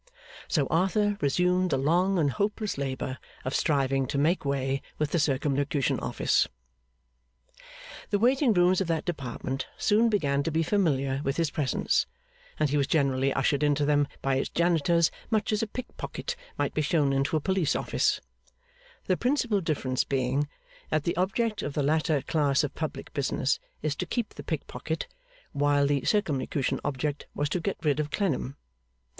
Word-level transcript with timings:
So 0.47 0.65
Arthur 0.71 1.15
resumed 1.21 1.69
the 1.69 1.77
long 1.77 2.17
and 2.17 2.31
hopeless 2.31 2.75
labour 2.75 3.19
of 3.45 3.53
striving 3.53 4.07
to 4.07 4.17
make 4.17 4.43
way 4.43 4.81
with 4.97 5.11
the 5.11 5.19
Circumlocution 5.19 5.99
Office. 5.99 6.47
The 8.09 8.17
waiting 8.17 8.51
rooms 8.51 8.81
of 8.81 8.87
that 8.87 9.05
Department 9.05 9.67
soon 9.77 10.09
began 10.09 10.41
to 10.41 10.49
be 10.49 10.63
familiar 10.63 11.21
with 11.23 11.37
his 11.37 11.51
presence, 11.51 12.07
and 12.59 12.71
he 12.71 12.77
was 12.77 12.87
generally 12.87 13.31
ushered 13.31 13.61
into 13.61 13.85
them 13.85 14.07
by 14.23 14.37
its 14.37 14.49
janitors 14.49 15.11
much 15.29 15.51
as 15.53 15.61
a 15.61 15.67
pickpocket 15.67 16.35
might 16.57 16.73
be 16.73 16.81
shown 16.81 17.13
into 17.13 17.37
a 17.37 17.39
police 17.39 17.75
office; 17.75 18.19
the 19.05 19.15
principal 19.15 19.61
difference 19.61 20.03
being 20.03 20.47
that 20.89 21.03
the 21.03 21.15
object 21.15 21.61
of 21.61 21.73
the 21.73 21.83
latter 21.83 22.23
class 22.23 22.63
of 22.63 22.73
public 22.73 23.13
business 23.13 23.59
is 23.83 23.95
to 23.97 24.07
keep 24.07 24.33
the 24.33 24.41
pickpocket, 24.43 25.05
while 25.51 25.85
the 25.85 26.03
Circumlocution 26.05 26.79
object 26.83 27.27
was 27.35 27.49
to 27.49 27.59
get 27.59 27.77
rid 27.83 27.99
of 27.99 28.09
Clennam. 28.09 28.57